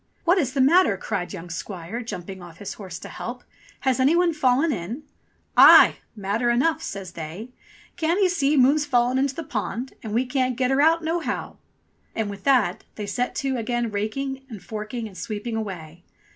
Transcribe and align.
"What 0.25 0.39
is 0.39 0.53
the 0.53 0.61
matter?" 0.61 0.97
cried 0.97 1.31
young 1.31 1.51
squire, 1.51 2.01
jumping 2.01 2.41
off 2.41 2.57
his 2.57 2.73
horse 2.73 2.97
to 2.97 3.07
help. 3.07 3.43
"Has 3.81 3.99
any 3.99 4.15
one 4.15 4.33
fallen 4.33 4.71
in?" 4.73 5.03
"Aye! 5.55 5.97
Matter 6.15 6.49
enough," 6.49 6.81
says 6.81 7.11
they. 7.11 7.51
"Can't 7.97 8.19
ee 8.19 8.27
see 8.27 8.57
moon's 8.57 8.83
fallen 8.83 9.19
into 9.19 9.35
the 9.35 9.43
pond, 9.43 9.93
an' 10.01 10.11
we 10.13 10.25
can't 10.25 10.55
get 10.57 10.71
her 10.71 10.81
out 10.81 11.03
nohow.?" 11.03 11.57
And 12.15 12.31
with 12.31 12.45
that 12.45 12.83
they 12.95 13.05
set 13.05 13.35
to 13.45 13.57
again 13.57 13.91
raking, 13.91 14.43
and 14.49 14.59
forking, 14.63 15.05
and 15.07 15.15
sweeping 15.15 15.55
away. 15.55 16.03